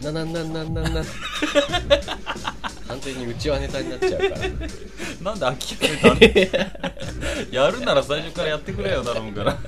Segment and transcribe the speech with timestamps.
[0.00, 1.04] なななななな
[2.86, 4.36] 完全にうちはネタになっちゃうから。
[5.20, 7.50] なんで諦めたの？
[7.50, 9.58] やるなら最初からやってくれよ頼むから。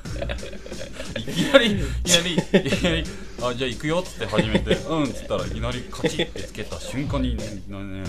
[1.18, 3.04] いきなりいきなりいきなり
[3.42, 8.04] あじゃあ行くよっつって始めてうんっつったらいきなりカチッてつけた瞬間にねいきなりねや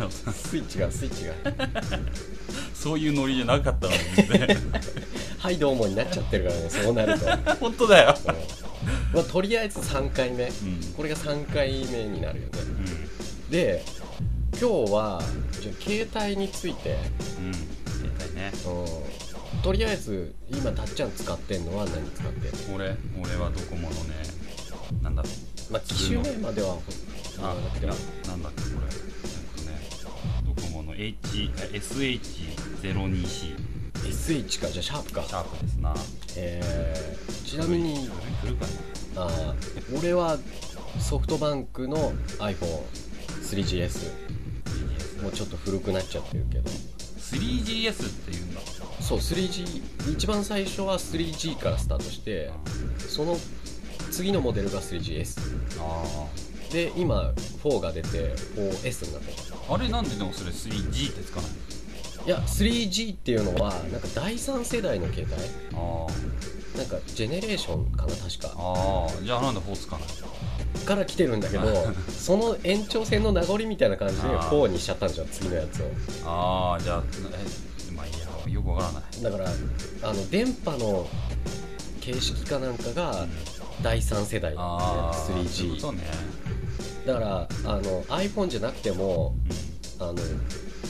[0.00, 1.34] られたスイッチがスイッチが。
[2.74, 3.98] そういうノリじゃなかったのに
[4.48, 4.56] ね。
[5.38, 8.14] はいどうもになっちゃってるからねそうなると、う ん本当だよ
[9.12, 10.44] まあ、とりあえず3回目。
[10.48, 10.52] うん。
[10.96, 12.52] これが3回目になるよね。
[12.60, 13.50] うん。
[13.50, 13.82] で
[14.58, 15.22] 今日は
[15.60, 16.96] じゃあ携帯について、
[17.38, 17.52] うん。
[17.54, 18.52] 携帯ね。
[19.54, 22.76] うん、とりあえず今たっちゃん使ってんのは何使ってんの？
[22.76, 24.14] 俺俺はドコモのね
[25.02, 26.78] なんだろうまあ機種名までは
[27.42, 27.92] あなくても
[28.28, 28.34] な。
[28.34, 28.86] んだっけこれ。
[28.86, 28.94] えっ
[29.56, 29.80] とね
[30.46, 33.56] ドコモの H SH02C
[34.04, 34.68] SH か。
[34.68, 35.22] じゃあシャープか。
[35.22, 35.94] シャープですな。
[36.36, 38.10] えー、ちなみに
[39.98, 40.36] 俺は
[41.00, 44.12] ソフトバンクの iPhone3GS
[45.22, 46.68] もうちょっと古くなっちゃってるけど。
[46.68, 48.60] 3GS っていうんだ。
[49.00, 52.50] そう 3G 一番最初は 3G からスタートして
[52.98, 53.38] その
[54.10, 55.40] 次のモデルが 3GS
[55.80, 56.28] あ
[56.70, 57.32] で今
[57.64, 61.50] 4が出て 4S になったああれなんででもそれ 3G ってつかない
[62.26, 65.34] いや 3G っていうのはなんか第3世代の携帯。
[65.74, 66.06] あ
[66.76, 68.52] なんかジェネレーションかな確か。
[68.56, 70.04] あああじゃあなんで4つかな。
[70.04, 70.08] い
[70.86, 71.64] から来てるんだけど
[72.16, 74.50] その延長線の名残みたいな感じであー。
[74.50, 75.86] 4にしちゃったんですよ次のやつを。
[76.24, 77.04] ああじゃあ
[77.90, 78.12] えまあいい
[78.48, 79.22] やよくわからない。
[79.22, 81.08] だからあの電波の
[82.00, 83.26] 形式かなんかが
[83.82, 86.02] 第3世代なんああでそう 3G ね。
[87.06, 89.34] だからあの iPhone じゃなくても
[89.98, 90.14] うあの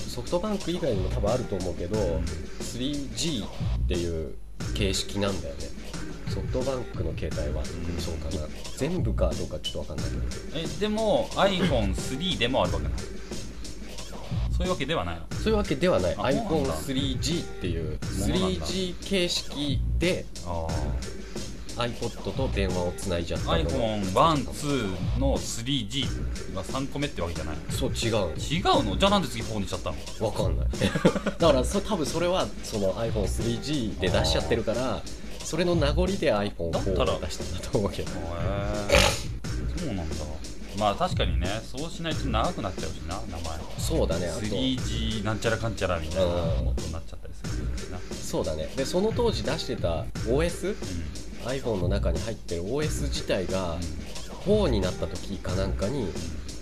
[0.09, 2.25] ソフトバンク以外にも多分あると思うけどん。
[2.61, 3.49] 3G っ
[3.89, 4.35] ていう
[4.75, 5.61] 形式なんだよね
[6.37, 7.65] ソフトバンクの携帯は
[7.99, 10.07] そうかな、全部かどうかちょっと分かんない
[10.53, 10.59] けど。
[10.59, 15.17] えでも iPhone3 でもあるわけなのそういうわけではない。
[15.17, 16.75] のそういうわけではないあそうなんだ。
[16.75, 17.85] iPhone3G っていう。
[17.85, 18.67] ものなんだ。
[18.67, 20.67] 3G 形式であ
[21.79, 27.71] iPod と電話をつないじゃったの iPhone12 の 3G が3個目ってわけじゃないの？
[27.73, 28.97] そう違う違うの？
[28.99, 29.97] じゃあなんで次4にしちゃったの？
[30.21, 30.67] の分かんない。
[31.39, 35.03] だからそ多分それはその iPhone3G で出しちゃってるから
[35.47, 37.15] それの名残で iPhone4 だったら。
[37.15, 38.11] を出したんだと思うけど。
[38.11, 38.15] へ
[38.91, 40.15] えそうなんだ。
[40.77, 41.47] まあ確かにね。
[41.63, 43.59] そうしないと長くなっちゃうしな名前。
[43.79, 44.41] そうだねあと。
[44.41, 48.69] 3G なんちゃらかんちゃらみたいなことになっちゃったりするしなそうだね。
[48.75, 50.77] でその当時出してた OS う
[51.45, 53.77] iPhone の中に入ってる OS 自体が
[54.47, 56.09] 4になった時かなんかに I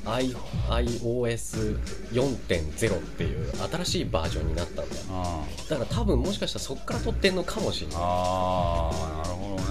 [0.05, 5.03] iOS4.0 っていう新しいバージョンになったんだよ。
[5.11, 7.97] あだから多分もしかしたらそっから撮ってんのかもしれない。
[8.01, 9.67] ああなるほどね。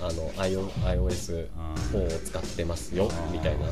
[0.00, 0.06] うん。
[0.06, 1.46] あの iO- iOS4
[1.96, 3.66] を使ってますよみたいな。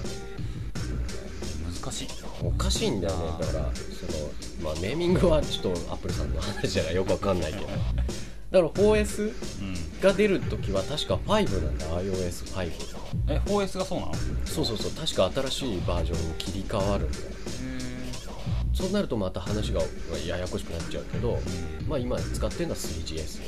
[1.83, 2.09] 難しい
[2.43, 3.27] おかしいんだよね。
[3.41, 4.07] だからそ
[4.63, 7.67] の、まあ、ネーミングはちょっとアップルさんの話じゃないよくわかんないけど。
[7.73, 7.81] だか
[8.53, 9.75] ら 4S うん。
[10.01, 11.87] が出る時は確か5なんだ。
[12.03, 14.13] iOS5 え 4S がそうなの？
[14.13, 17.07] へそうそうそう確か新しいバージョンに切り替わる。
[17.09, 17.25] んだよ
[18.75, 19.81] そうなるとまた話が
[20.27, 21.39] ややこしくなっちゃうけど、
[21.81, 23.41] えまあ今使ってるのは 3GS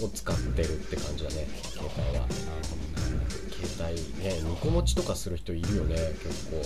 [0.00, 0.04] うん。
[0.04, 2.26] を使ってるって感じだね携帯は。
[3.78, 6.62] 携帯ね2個持ちとかする人いるよね結構。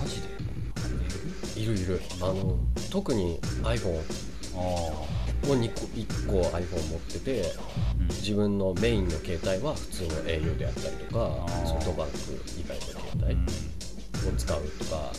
[0.00, 1.60] マジで？
[1.60, 2.00] いるいる。
[2.20, 2.56] あの
[2.90, 4.00] 特に iPhone
[4.56, 4.92] あ
[5.50, 8.06] を2個1個 iPhone 持っててあうん。
[8.08, 12.16] 自分のメインの携帯は普通の au であったりとかソフトバンク
[12.58, 15.12] 以外の携帯を使うとか、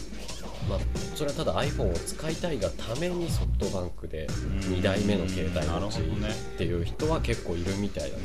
[0.69, 0.79] まあ、
[1.15, 8.23] それはただ iPhone を使いたいがためにソフトバンクで2台目の携帯持ちっていう人は結構いるみたいだね。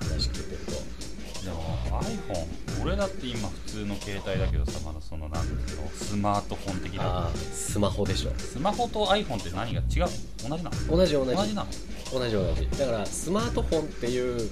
[0.00, 1.07] 話聞いてると
[1.44, 1.62] でも
[2.00, 7.04] iPhone 俺だって今普通の携帯だけどさまだそのなんていうのスマートフォン的な。
[7.04, 8.32] ああスマホでしょ。
[8.38, 10.06] スマホと iPhone って何が違う
[10.48, 10.96] 同じなの？
[10.96, 11.34] 同じ同じ。
[11.36, 11.68] 同じなの？
[12.12, 12.78] 同じ同じ。
[12.78, 14.50] だからスマートフォンっていう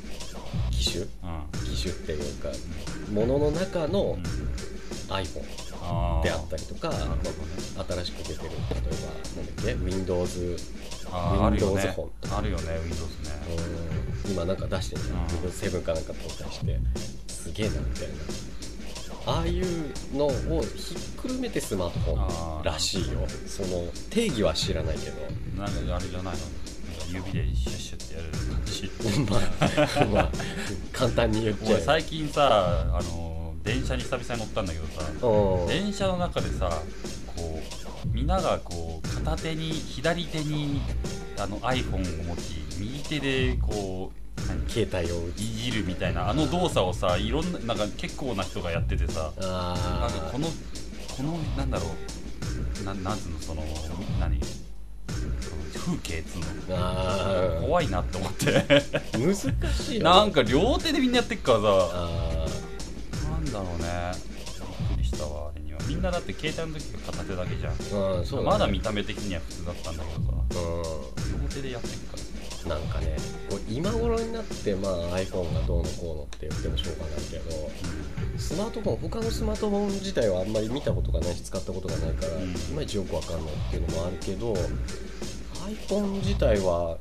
[0.70, 1.08] 機種うん。
[1.74, 2.48] 機種っていうか
[3.12, 4.22] ものの中のうん。
[5.12, 5.42] iPhone
[5.82, 6.22] あー。
[6.24, 8.96] であったりとか、新しく出てる例えば
[9.36, 10.56] なんだっけ？Windows
[11.10, 11.92] あーあるよ Windows ね。
[11.94, 12.38] フォンとか。
[12.38, 13.30] あるよね Windows ね。
[13.90, 13.95] うん
[14.28, 16.78] 今なんか出してんじゃんうん Windows 7かなんか搭載して。
[17.28, 18.14] すげえなみたいな。
[19.28, 19.64] ああいう
[20.14, 20.30] のを
[20.62, 23.26] ひっくるめてスマートフォンらしいよ。
[23.46, 25.16] その定義は知らないけど。
[25.60, 26.40] なんかあれじゃないの？
[27.08, 28.90] 指でシュッシュってやる感じ
[29.30, 30.30] まあ、まあ、
[30.92, 35.66] 簡単に言っちゃ俺う最近さあの電車に久々に乗ったんだけどさうん。
[35.68, 36.68] 電車の中でさ
[37.36, 37.62] こ
[38.04, 40.80] うみんながこう片手に左手に
[41.38, 44.68] あの iPhone を持ち右手でこう何？
[44.68, 49.50] 携帯をいじるみたいなあの動作をさいろんななんか結構な人がやっててさなん
[50.04, 50.48] あかこの
[51.16, 51.86] このなんだろ
[52.82, 53.62] うななんつうのその
[54.20, 54.38] 何？
[55.74, 56.38] 風景っつう
[56.70, 56.76] の？
[56.76, 58.46] あ怖いなって思って。
[58.46, 59.34] ー難
[59.72, 62.46] しいなんか両手でみんなやってっからさあ
[63.30, 64.12] なんだろうね。
[64.88, 65.78] びっくりしたわあれには。
[65.86, 67.72] みんなだって携帯の時が片手だけじゃん。
[67.78, 68.42] ね。
[68.44, 70.32] まだ見た目的には普通だったんだけどさ。
[70.32, 72.18] う両手でやってっから
[72.68, 73.16] なんかね
[73.68, 77.70] 今頃になってまあ iPhone がどうのこうのって言ってもしょうがないけど
[78.38, 82.50] スマートフォン他のスマートフォン自体はあんまり見たことがないし使ったことがないから、うん。
[82.50, 84.52] いまいちよくわかんないっていうのもあるけど
[85.88, 86.98] iPhone 自体は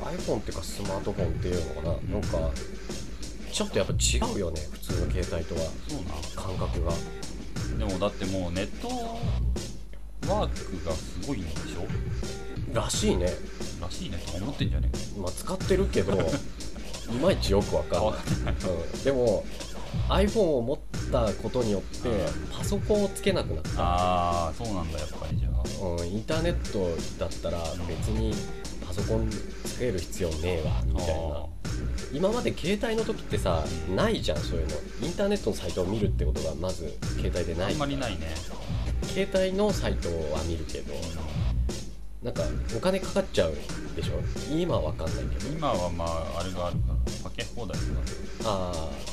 [0.00, 2.12] iPhone っていうかスマートフォンっていうのかな、ん。
[2.12, 2.50] なんか
[3.52, 5.60] ちょっとやっぱ違うよね普通の携帯とは
[6.34, 6.92] 感覚が。
[7.78, 8.88] でもだってもうネット
[10.28, 11.86] ワークがすごいんでしょ？
[12.74, 13.28] らしいね、
[13.86, 14.18] らしいね。
[14.18, 16.12] とか思ってんじゃねえまあ、使ってるけど
[17.10, 18.54] いまいちよくわかんない。
[18.94, 19.44] うん、でも
[20.08, 20.78] iPhone を持っ
[21.10, 22.08] たことによって
[22.56, 25.86] パソコンをつけなくなった、ああそうなんだやっぱりじゃあ。
[25.86, 28.34] うん、インターネットだったら別に
[28.86, 29.30] パソコン
[29.64, 31.46] つける必要ねえわみたいな。
[32.12, 34.74] 今まで携帯の時ってさうんないじゃんそういうの。
[35.02, 38.34] インターネットのサイトを見るってことがまず携帯でないあんまりないね。
[39.02, 40.94] 携帯のサイトは見るけど
[42.26, 42.42] なんか
[42.76, 43.54] お金かかっちゃう
[43.94, 44.20] でしょ？
[44.52, 45.48] 今は分かんないけど。
[45.48, 47.84] 今はまああれがあるからかけ放題と
[48.42, 48.72] かあ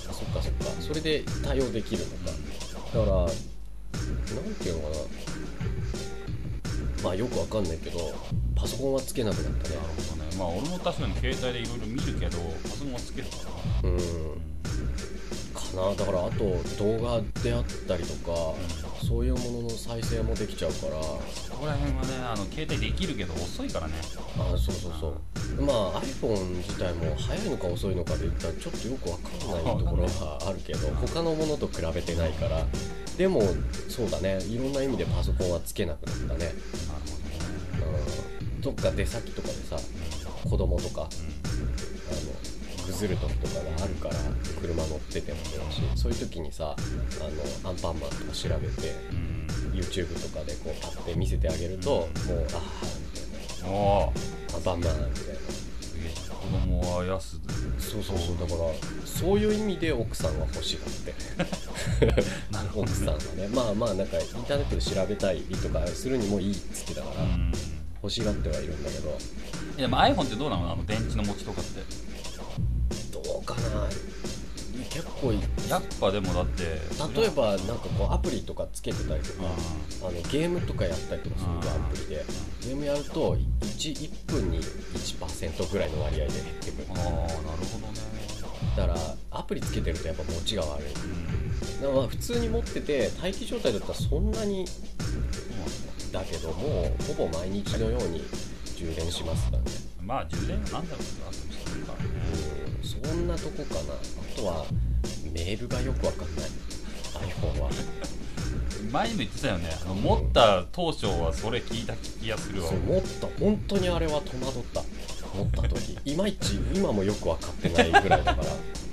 [0.10, 0.82] あそっかそっか。
[0.82, 2.32] それで対応できるのか。
[2.92, 4.96] だからなんていうのかな。
[7.04, 8.16] まあよくわかんないけど
[8.56, 9.76] パソコンはつけなくなったね。
[9.76, 10.36] なるほどね。
[10.36, 13.36] まあ俺も確かに携帯でいろいろ見るけどパソコンはつけるか
[13.84, 14.00] らなうん。
[15.54, 15.96] かな。
[15.96, 18.56] だからあと動画であったりとか、
[19.06, 21.02] そういうものの再生もできちゃうから。
[21.02, 23.94] そこら辺はねあの携帯できるけど遅いからね。
[24.38, 25.62] あそうそうそう。
[25.62, 32.66] まあ iPhone 自体も早いのか遅いのかで言ったらちょっとよくわかんないところはあるけど他のものと比べてないから。
[33.18, 33.42] でも
[33.90, 34.40] そうだね。
[34.46, 36.30] いろんな意味でパソコンはつけなくなったね。
[36.30, 37.38] なるほどね。
[38.56, 38.62] うん。
[38.62, 39.78] どっか出先とかでさ
[40.50, 41.33] 子供とかあのぐ
[42.94, 44.16] ずる時とかがあるから
[44.62, 49.34] 車乗っててもそうだしそういう時にさあのアンパンマンとか調べてうん。
[49.74, 52.08] YouTube とかでこうパッて見せてあげると、もう
[52.54, 53.78] ああみたいな。
[54.56, 55.40] アンパンマンみたいな。
[56.30, 57.40] 子供をあやす。
[57.80, 58.38] そうそうそう。
[58.38, 58.70] だから
[59.06, 61.14] そういう意味で奥さんは欲しがって。
[62.76, 63.48] 奥さんはね。
[63.48, 67.52] まあまあなんかインターネットで調べたりとかするにもいいっつってたから、うん。
[68.04, 69.18] 欲しがってはいるんだけど。
[69.78, 70.74] えでも iPhone ってどうなの？
[70.74, 71.82] あの電池の持ちとかって
[74.94, 76.64] 結構いやっぱでもだって
[77.20, 79.46] 例えばなんかこうアプリとかつけてたりとか、
[80.06, 82.26] うあのゲームとかやったりとかするじゃんうんアプリで。
[82.62, 86.88] ゲームやると 1, 1分に1%ぐらいの割合で減ってくる。
[86.88, 88.04] んああなるほどね。
[88.78, 88.96] だから
[89.32, 90.86] アプリつけてるとやっぱ持ちが悪い。
[90.86, 91.82] うん。
[91.82, 94.66] だからまあ普通に持ってて待機状態だったらそんなに
[96.12, 98.24] だだけどもほぼ毎日のように
[98.78, 99.64] 充電しますだね。
[100.04, 102.10] まあ充電は何だろうってあったりするからね。
[102.68, 103.94] うんそんなとこかな。
[103.94, 104.66] あとは
[105.34, 106.50] メールがよくわかんない。
[107.30, 107.70] iPhone は。
[108.92, 109.70] 前にも言ってたよね。
[109.86, 112.70] あの持った当初はそれ聞いた気がするわ。
[112.70, 113.28] そう持った。
[113.40, 114.84] 本当にあれは戸惑った。
[115.36, 115.98] 持った時。
[116.06, 118.48] いまいち今もよく分かってないぐらいだから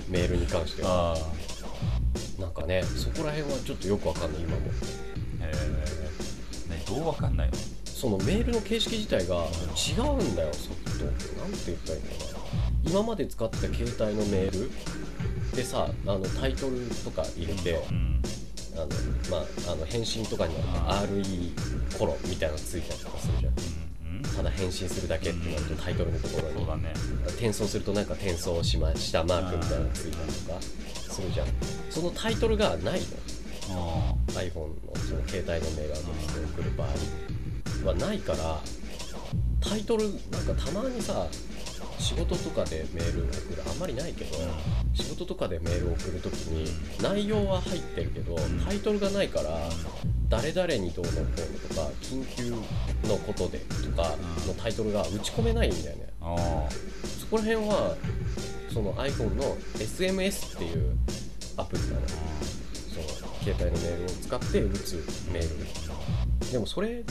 [0.08, 1.14] メールに関しては。
[1.14, 4.62] あなんかねそこら辺はちょっとよく分かんない今も。
[5.42, 7.54] あへえねどうわかんないの？
[7.85, 11.04] そのメールの形式自体が違うんだよソフト。
[11.04, 11.14] なん
[11.52, 12.40] て言ったらいいのかな。
[12.90, 14.70] 今まで使ってた携帯のメール
[15.54, 18.23] でさあのタイトルとか入れて、うん。
[18.73, 18.87] あの
[19.30, 23.52] まあ、あの返信とかになるとあ RE コロンみたいなのついたりとかするじゃん。
[24.37, 26.85] ただ返信するだけってなるとタイトルのところに
[27.30, 31.47] 転送するとなんか転送しましたマークみたいなのついたりとかするじゃん。
[31.90, 33.07] そのタイトルがないの。
[33.73, 38.61] あ iPhone のその携帯のメールアドレスで送る場合はないから
[39.61, 41.26] タイトルなんかたまにさ
[42.00, 44.37] 仕事とかでメール送るあんまりないけど、
[44.95, 46.66] 仕事とかでメール送るときに
[47.02, 49.50] 内容は入ってるけど、んタイトルがないから
[50.28, 51.25] 誰々にどうのこうの
[51.69, 54.16] とか緊急のことでとか
[54.47, 56.09] のタイトルが打ち込めないんだよね。
[57.21, 57.97] そこら辺は
[58.73, 60.97] その iPhone の SMS っていう
[61.57, 62.00] アプリなの。
[62.90, 64.95] その携帯のメールを使って打つ
[65.33, 66.50] メール。
[66.50, 67.04] でもそれ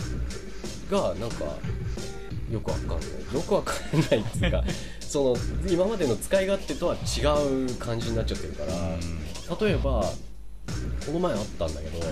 [0.92, 1.46] がなんか
[2.52, 3.00] よくわかんない。
[3.34, 4.64] よくわかんないっていうか
[5.00, 5.38] その
[5.72, 7.22] 今までの使い勝手とは違
[7.68, 8.74] う感じになっちゃってるから、
[9.68, 10.12] 例えば
[11.06, 12.06] この前あったんだけど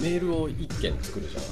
[0.00, 1.42] メールを1件作るじゃん。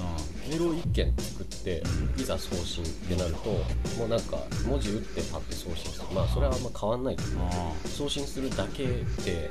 [0.49, 1.83] メールを1件作って
[2.17, 3.51] いざ送信ってなると
[3.99, 6.07] もうなんか文字打ってパッて送信する。
[6.15, 7.91] まあそれはあんま変わんないけどうん。
[7.91, 8.85] 送信するだけ
[9.25, 9.51] で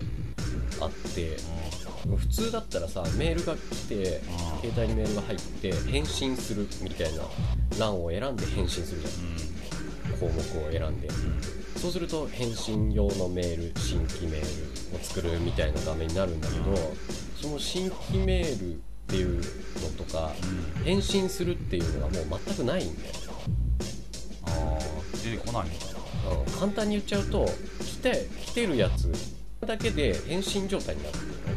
[0.80, 1.38] あって
[2.06, 4.22] 普通だったらさメールが来て
[4.62, 7.24] 携帯にメールが入って返信するみたいな
[7.80, 9.48] 欄を選んで返信するじゃん。
[10.20, 11.10] 項目を選んで。
[11.78, 16.76] そうすると返信用のメール新規メールを作るみたいな画面になるんだけど
[17.40, 18.78] その新規メールっ
[19.08, 19.44] ていうの
[19.96, 20.32] とか
[20.84, 23.14] 返信するっていうのがもう全くないんだよ。
[24.48, 24.80] ああ
[25.24, 25.76] 出てこないんだ
[26.46, 26.60] うん。
[26.60, 27.46] 簡単に言っちゃうと
[27.80, 29.12] 来て来てるやつ
[29.66, 31.57] だけで返信状態になるんだよ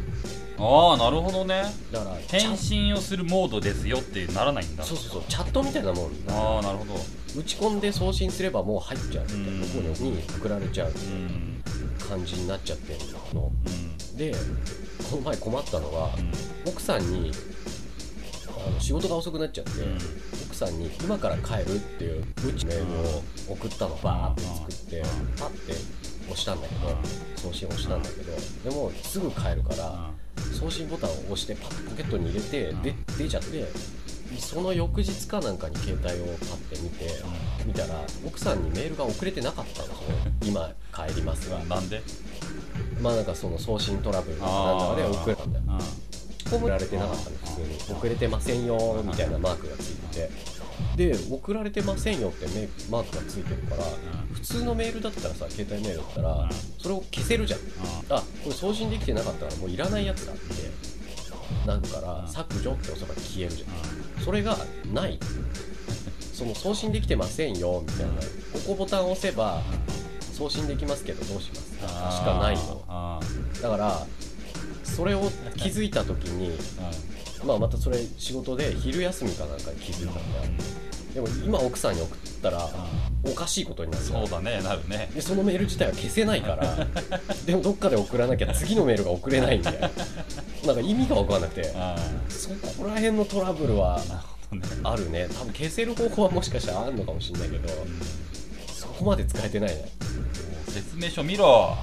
[0.63, 1.63] ああなるほどね。
[1.91, 4.83] だから返信をするモードですよってならないんだ。
[4.83, 6.93] そうそうそうチャットみたいなもんああなるほど。
[7.39, 11.63] 打ち込んで送信すればもう入っちゃうみたいなころに送られちゃううん。
[12.07, 12.99] 感じになっちゃってる
[13.33, 14.17] のうん。
[14.17, 14.33] で
[15.09, 16.09] この前困ったのが
[16.67, 17.31] 奥さんに
[18.47, 19.97] あの仕事が遅くなっちゃって、うん。
[20.45, 25.05] 奥さんに今から帰るっていううちメールを送ったのバーって作ってうん。
[25.37, 25.73] パッて
[26.29, 26.97] 押したんだけど
[27.35, 30.11] 送信押したんだけどでもすぐ帰るから
[30.53, 33.67] 送信ボタンを押してパッとポケットに入れてうんで出ちゃって
[34.39, 37.07] その翌日かなんかに携帯をパッて見て
[37.65, 39.97] 見たら奥さんにメールが遅れてなかったのその
[40.43, 41.57] 今帰りますが。
[41.57, 42.01] うんなんで？
[43.01, 44.47] まあなんかその送信トラブルなん
[44.77, 45.65] だかで遅れたんだよ。
[46.51, 47.97] 送られてなかったの普通に。
[47.97, 50.29] 遅れてませんよみたいなマークがついてて
[51.09, 53.83] で送られてませんよってメマークがついてるから
[54.33, 57.59] 普通のメールだったらさ携帯メールだったらそれを消せるじゃん。
[58.09, 60.43] あこれ送信できてなかったからもういらないやつだって
[61.67, 62.27] なるからうん。
[62.27, 64.23] 削除って押せば消えるじゃん。
[64.23, 64.57] それが
[64.93, 65.19] ない。
[66.33, 68.11] その送信できてませんよみたいな。
[68.13, 69.61] ここボタンを押せば
[70.33, 71.77] 送信できますけどどうします？
[71.77, 72.83] かしかないの。
[72.87, 73.19] あ
[73.61, 74.05] だから
[74.83, 76.57] それを気づいた時に
[77.45, 80.45] まあまたそれ仕事で昼休みかなんかに気づいたんだよ
[81.13, 82.69] でも今奥さんに送ったら
[83.23, 84.03] おかしいことになる。
[84.03, 85.09] そうだねなるね。
[85.13, 86.87] でそのメール自体は消せないから
[87.45, 89.89] でもどっかで送らなきゃ次のメールが送れないんだよ
[90.65, 91.97] なんか意味が分かんなくてあ
[92.29, 94.25] そこら辺のトラブルはあ
[94.83, 95.27] なるね。
[95.37, 97.69] 多分消せる方法はもしかしたらあるのかもしれないけど
[98.73, 99.89] そこまで使えてないね。
[100.67, 101.77] 説明書見ろ。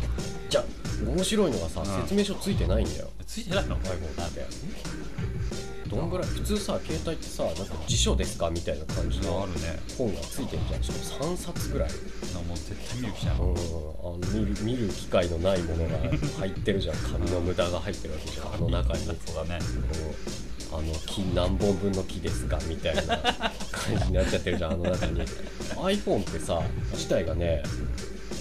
[0.50, 0.64] じゃあ
[1.06, 2.02] 面白いのがさ、うん。
[2.02, 3.08] 説明書ついてないんだよ。
[3.26, 4.47] ついてないの？iPhone って
[5.88, 6.26] どんぐらい？
[6.26, 8.50] 普通さ携帯ってさなんか辞書ですか？
[8.50, 9.78] みたいな感じあのるね。
[9.97, 10.83] 本がついてるじゃん。
[10.83, 11.88] しかも3冊ぐらい、
[12.35, 15.99] なもう絶対見る気しないうん、あの見る見る機会のないものが
[16.38, 16.97] 入ってるじゃん。
[16.97, 18.54] 紙の無駄が入ってるわけじゃん。
[18.54, 19.04] あの中に。
[19.04, 19.59] そうだね
[20.71, 22.59] あの木何本分の木ですか？
[22.68, 23.16] みたいな。
[23.18, 24.73] 感じになっちゃってるじゃん。
[24.73, 25.23] あの中に。
[25.76, 26.61] iPhone ってさ
[26.92, 27.62] 自体がね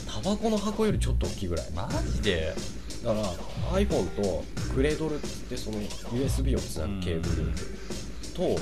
[0.10, 1.72] タバコの箱よりちょっと大きいぐらい。
[1.72, 2.54] マジで？
[3.07, 4.43] だから iPhone と
[4.75, 7.53] クレドルってその USB をつなぐケーブル
[8.33, 8.59] と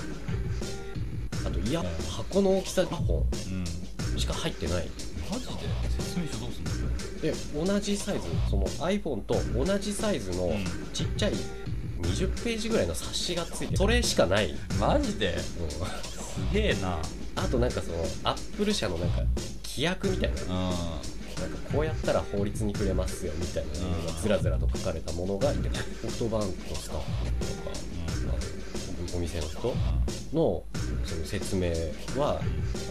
[1.48, 4.20] あといや箱の大きさ2本うん。
[4.20, 4.88] しか入ってない。
[5.30, 5.52] マジで？
[5.98, 7.66] 説明書どうすんの？
[7.66, 10.64] で同じサイズその iPhone と同じサイズのうん。
[10.94, 11.34] ちっちゃい
[12.04, 14.80] 20ページぐらいの冊子がついてそれしかない、うん。
[14.80, 15.58] マジです
[16.54, 17.00] げえな。
[17.36, 19.22] あとなんかそのアップル社のなんか
[19.64, 20.70] 規約みたいな。
[20.70, 20.76] うん
[21.40, 25.70] なんかこうやったら法律に触れますよみたいなのがずらずらと書かれたものがいて
[26.02, 27.72] ソフトバンクのスタッフとか
[28.30, 29.60] あのお店の人
[30.34, 30.64] の
[31.06, 31.70] その説明
[32.20, 32.40] は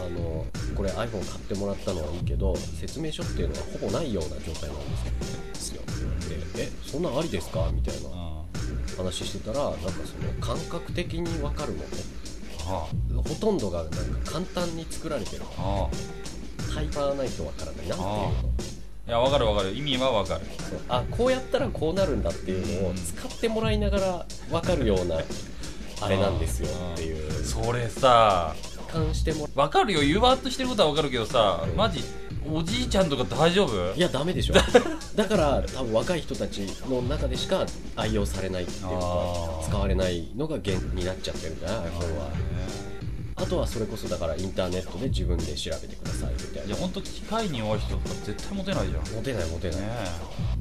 [0.05, 4.79] あのこれ iPhone 買ってもらったのはいいけど説明書っていうのはほぼないような状態なん
[5.53, 5.83] ですよ。
[5.83, 8.09] って言われて「えそんなんありですか?」みたいな
[8.97, 11.85] 話してたらなんかその感覚的に分かるも
[12.67, 13.99] あのほとんどがなんか
[14.33, 15.43] 簡単に作られてる
[16.77, 18.33] ああタイパーないと分からないなんていうの。
[19.07, 19.75] いやわかるわかる。
[19.75, 20.41] 意味はわかる。
[20.71, 25.17] そうあこうやったらこうなるんだっていうのをうん使ってもらいながら分かるような
[26.01, 27.45] あれなんですよっていう。
[27.45, 28.55] それさ
[28.91, 30.01] 感してもわかるよ。
[30.01, 31.77] 言わんとしてることはわかるけどさうん。
[31.77, 32.03] マジ
[32.51, 33.95] おじいちゃんとか大丈夫？
[33.95, 34.55] いやダメでしょ。
[35.17, 37.65] だから多分若い人たちの中でしか
[37.97, 42.31] 愛用されないっていうか使われないのが原になっちゃってるんだよ iPhone は
[43.37, 49.05] あとはそれこそだからインターネットで自分で調べてくださいみたいないや本当機械に弱い人とか絶対モテないじゃん。
[49.05, 49.87] ねモテないモテない、え。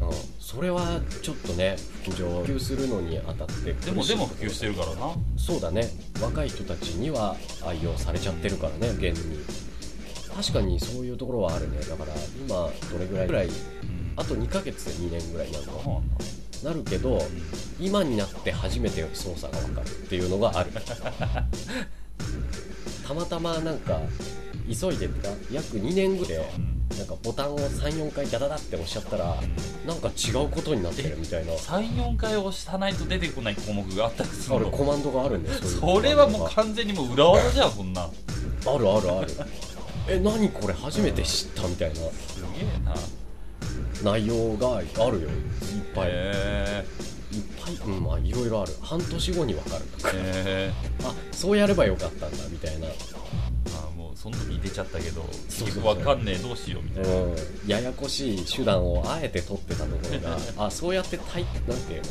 [0.02, 5.14] うん、それはちょっとね普及するのにあたってでもでも普及してるからな。
[5.38, 5.88] そうだね。
[6.22, 9.38] 若い人たちには愛用されちゃってるからね現に。
[10.36, 11.78] 確かにそういうところはあるね。
[11.80, 13.54] だから今どれぐらいぐらいうん。
[14.16, 16.26] あと2ヶ月で2年ぐらいなのなんだ。
[16.64, 17.22] なるけど
[17.80, 20.72] 今になって初めて操作が分かるっていうのがある
[23.14, 24.00] たまたまなんか
[24.68, 26.46] 急いでた約2年ぐらいで
[26.98, 29.36] なんかボタンを34回ダダダって押しちゃったら
[29.86, 31.54] なんか違うことになってるみたいな。
[31.54, 34.68] 34回押したないと出てこない項目があったりするの？
[34.68, 38.04] あるコマンドがあるんだよ それはもう完全にもう裏技じゃんそんな。
[38.04, 38.08] あ
[38.78, 39.28] るあるある。
[40.08, 41.96] え何これ初めて知ったみたいな。
[41.96, 42.96] すげえな。
[44.04, 45.32] 内容があるよいっ
[45.96, 46.86] ぱい、へいっぱい
[47.86, 48.04] うん。
[48.04, 48.74] まあいろいろある。
[48.82, 49.86] 半年後に分かる。
[49.86, 50.22] とかえへ
[50.72, 50.74] え
[51.06, 52.88] あそうやればよかったんだみたいな。
[52.88, 57.10] あもうその時出ちゃったけど結局わかんねえどうしようみたいな。
[57.10, 57.36] うん、
[57.68, 60.38] ややこしい手段をあえて取ってたところが
[60.68, 62.08] あそうやってたいなんていうの？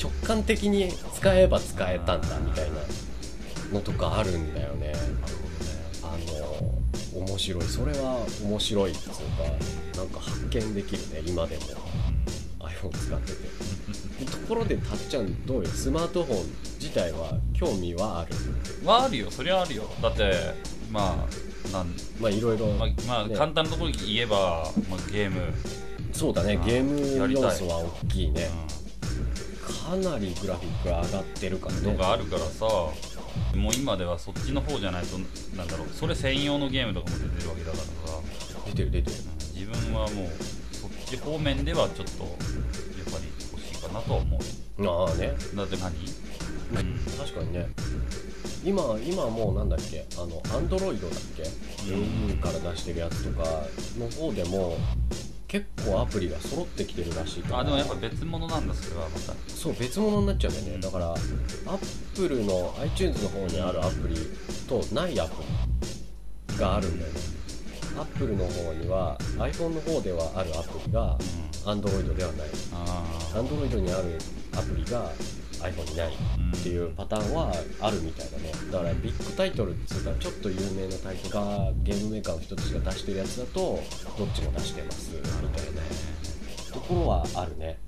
[0.00, 2.76] 直感的に使えば使えたんだみたいな
[3.72, 4.92] のとかあるんだよね。
[4.92, 4.98] なる
[6.02, 6.16] あ
[7.18, 7.62] の面白い。
[7.64, 9.16] それは面白いっつうか
[9.96, 11.62] なんか発見できるね今でも。
[12.60, 13.38] iPhone 使ってて
[14.24, 15.68] ところでたっちゃんどうよ？
[15.68, 16.46] スマートフォン
[16.80, 18.34] 自体は興味はある？
[18.86, 19.30] はあるよ。
[19.30, 19.84] そりゃあるよ。
[20.02, 20.32] だって
[20.90, 21.26] ま
[21.70, 23.36] あなんまあいろいろ、まあ、まあね。
[23.36, 25.52] 簡単なところに言えば、まあ、ゲーム、
[26.12, 26.58] そうだね。
[26.60, 28.48] あゲーム要素は大きいね。
[29.68, 31.92] うかなりグラフィックが上がってるからん、ね。
[31.92, 32.66] のがあるからさ。
[33.56, 35.18] もう今ではそっちの方じゃないと
[35.56, 35.88] なんだろう。
[35.88, 37.90] それ専用のゲームとかも出てるわけだからさ。
[38.66, 39.16] 出てる出てる。
[39.16, 39.70] うん。
[39.70, 40.28] 自分はもう
[40.74, 42.36] そっち方面ではちょっと
[43.92, 44.38] なとは思
[44.78, 45.32] うああね。
[45.54, 46.98] だって何、うん。
[47.18, 47.68] 確かにね。
[48.64, 50.04] 今今もうなんだっけ？
[50.16, 51.42] あのアンドロイドだっけ、
[51.92, 53.44] うんから出してるやつとか
[53.98, 54.76] の方でも
[55.48, 59.34] 結構アプリが揃ってきてるらしいからあでもやっぱ別物なんだそれはまた。
[59.48, 60.80] そう別物になっちゃうんだよね。
[60.80, 64.14] だからアップルの iTunes の方にあるアプリ
[64.68, 65.42] とないアプ
[66.52, 67.18] リがあるんだよね
[67.98, 71.16] アップルの方には iPhone の方ではあるアプリが
[71.64, 71.80] うん。
[71.80, 72.48] Android ではない。
[73.34, 74.18] Android にある
[74.56, 75.10] アプリが
[75.60, 78.52] iPhone にないっていうパターンはあるみたいだね。
[78.70, 83.80] だからビッグタイトルっつうかちょっと有名なタイトルがゲームメーカーの人たちが出してるやつだと
[84.18, 85.82] どっちも出してますみたいな。
[86.72, 87.78] ところはあるね。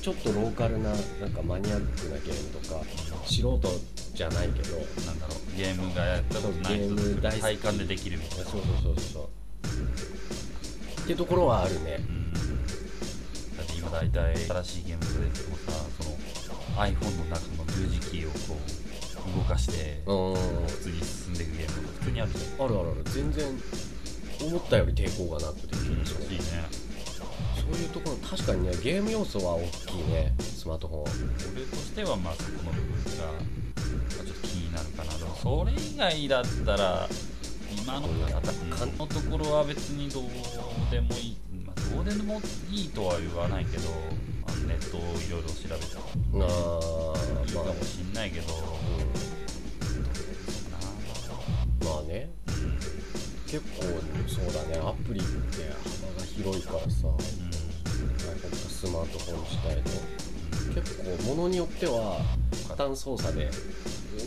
[0.00, 0.94] ちょっとローカルなな
[1.26, 2.82] んかマニアックなゲームとか
[3.24, 3.60] 素人
[4.14, 7.42] じゃないけどなんだろうゲームがやったことない人そうゲーム大好き。
[7.42, 9.24] 体感でできるみたいなそうそうそうそう。
[11.02, 11.98] っていうところはあるね。
[12.08, 12.32] うん。
[12.32, 12.38] だ
[13.62, 16.16] って今大体新しいゲームプレイでもさその
[16.86, 18.56] iPhone の中の十字キーをこ
[19.34, 20.34] う動かしてうん。
[20.34, 22.66] 普通に進んでいくゲームとか普通にあるじゃん。
[22.66, 23.46] あるあるある全然
[24.46, 26.84] 思ったより抵抗がなくできるしいいね。
[27.64, 31.02] そういうところ確かにねゲーム要素は大きいねスマートフォン
[31.54, 33.32] 俺としてはまあそこの部分が、
[35.42, 37.08] それ以外だったら
[37.76, 38.08] 今の
[38.98, 40.24] のところは別にどう
[40.90, 43.88] でもいい、まあ、どうでもいいとは言わないけど
[44.46, 46.04] あのネットをいろいろ調べたら。
[47.44, 48.56] いいかまあ、もしんないけど、う
[51.84, 52.30] ん、まあね。
[52.48, 53.04] うん
[53.54, 53.84] 結構
[54.26, 54.80] そうだね。
[54.84, 55.28] アプリって
[56.02, 57.02] 幅が広いからさ。
[57.02, 59.82] とかスマートフォン自体の。
[60.74, 62.20] 結構ものによっては
[62.68, 63.48] 負担操作で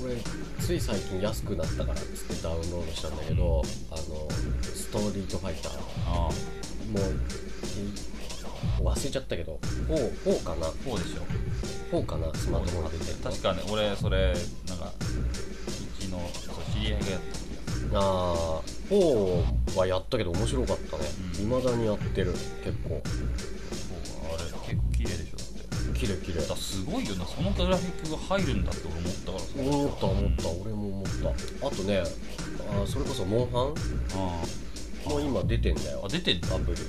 [0.04, 0.16] 俺
[0.60, 4.28] つい最近安くなったからっつってダウンロードしたんだけどあの
[4.62, 5.74] ストリートファイター。
[6.08, 6.34] あもうい
[8.82, 10.68] 忘れちゃったけど 4, 4かな？
[10.68, 11.98] あ4でしょ。
[11.98, 12.34] 4かな？
[12.34, 13.24] スマートフォンで出て。
[13.24, 14.34] 確かね俺それ
[14.68, 16.20] なんかうちの
[16.74, 17.90] 知り合いがやった気がする。
[17.94, 21.04] ああ4はやったけど面白かったね。
[21.40, 21.60] うん。
[21.60, 29.46] 未だにやってる結構ょだってキレキレだからすごいよなそのグラフィックが入るんだって俺思ったからさ。
[29.58, 30.50] 思った思った。
[30.50, 31.06] 俺も思っ
[31.62, 31.68] た。
[31.68, 33.74] あとねあーそれこそモンハ
[34.16, 36.04] あンも今出てんだよ。
[36.06, 36.56] あ出てんだ。
[36.56, 36.82] アプリで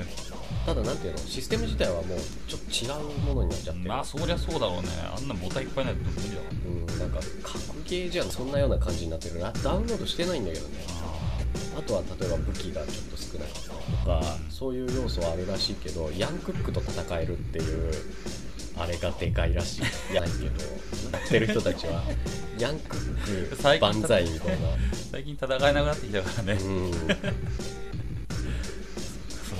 [0.00, 0.04] へ
[0.66, 1.18] ただなんていうの？
[1.18, 3.86] システム自体はもうちょっと違うものになっちゃってる。
[3.86, 4.88] えまあそりゃそうだろうね。
[5.16, 6.42] あんなボタンいっぱいないと無理だわ。
[6.66, 9.40] うんなんか格ゲーじゃんそんなような感じになってる。
[9.40, 10.84] ラダウンロードしてないんだけどね。
[11.76, 13.72] あとは例えば武器がちょっと少なかった
[14.08, 17.92] かそういう要素はあるらしいけどヤンクックと戦えるっていう
[18.76, 20.12] あれがでかいらしい。
[20.12, 20.50] いやないけどや
[21.24, 22.02] ってる人たちは
[22.58, 24.68] ヤンクック万歳みたいな。
[25.10, 26.52] 最近戦えなくなってきたからね。
[26.52, 26.92] うん。
[26.92, 26.98] そ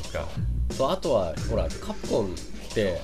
[0.09, 0.29] うか。
[0.71, 2.29] そうあとはほらカプコンっ
[2.75, 3.01] て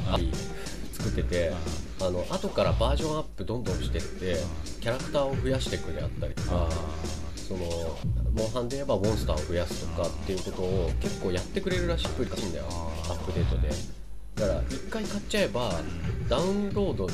[0.92, 1.52] 作ってて
[2.00, 2.10] あ。
[2.10, 4.36] の後からバージョンアップどんどんしてって
[4.80, 6.68] キャラクターを増やしていくであったりとか
[7.48, 7.60] その
[8.32, 12.64] モンハンで言えばモンスターを増やすとかっていうことを結構やってくれるらしいらしいんだよ。
[12.68, 13.68] アップデートで。
[14.34, 15.72] だから1回買っちゃえば
[16.28, 17.12] ダウンロードに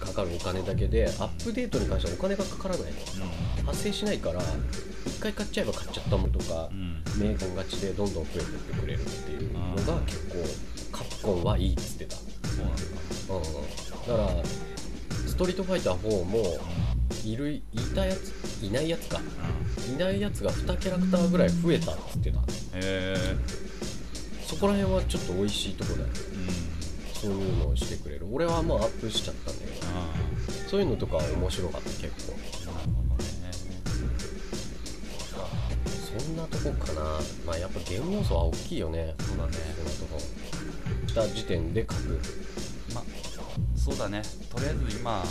[0.00, 6.70] かかるお金だけでアップデートに関してはお金がかからないの発生しないから1回買っちゃえば買っちゃったものとか
[7.18, 10.18] 名言勝ちでどんどん増えてってくれるっていうのが結
[10.90, 12.78] 構カプコンはいいっつってた、そうなんだ。
[13.28, 14.44] うん、だから
[15.26, 16.42] ストリートファイター4も
[17.24, 17.62] いるい
[17.94, 19.18] たやついないやつか。
[19.18, 19.94] うん。
[19.94, 22.42] いないやつが2キャラクターぐらい増えたっつってたへ
[22.74, 23.16] え。
[24.46, 26.12] そこら辺はちょっと美味しいとこだようん。
[27.14, 28.26] そういうのをしてくれる。
[28.30, 30.14] 俺はもうアップしちゃったんだけどあ
[30.68, 32.34] そういうのとかは面白かった結構。
[32.70, 33.32] あなるほどね。
[36.18, 37.00] そんなとこかな。
[37.46, 39.14] まあやっぱゲーム要素は大きいよね。
[39.20, 39.52] そうだね。
[39.76, 40.20] そんなとこ。
[41.06, 42.20] した時点で書く。
[42.94, 43.04] まあ
[43.76, 44.22] そうだね。
[44.50, 45.22] とりあえず今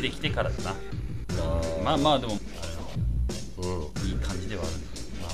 [0.00, 0.74] 出てきてからだな。
[1.84, 2.38] まあまあでもうん。
[2.38, 4.72] だいい感じではある。
[5.22, 5.28] ま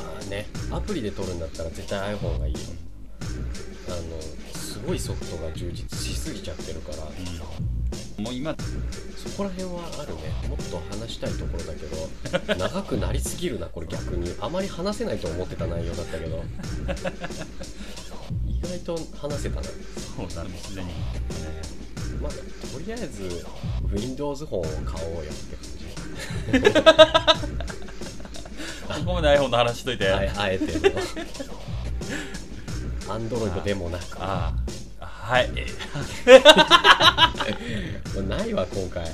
[0.00, 0.46] あまあね。
[0.70, 2.60] アプリで撮るんだったら絶対 iPhone がいいよ。
[3.88, 3.98] あの
[4.58, 6.96] すごいソフトが充実しすぎちゃってるから。
[8.18, 8.56] うん、もう今
[9.16, 10.22] そこら辺はあるね。
[10.48, 14.34] もっと話したいところだけど 長くなりすぎるなこれ逆に。
[14.40, 16.42] あまり話せないと思ってた内容だったけど。
[18.48, 19.66] 意外と話せたな。
[19.66, 20.94] そうだねすでに、ね、
[22.22, 22.38] まあと
[22.78, 23.44] りあえず
[23.92, 24.72] Windows 本を買
[25.04, 25.64] おうよって感
[29.00, 30.72] ここまで iPhone の話しといて、じああえての
[33.08, 34.16] Android でもなく。
[34.20, 34.52] あ
[35.00, 35.50] あはい。
[38.28, 39.04] ないわ今回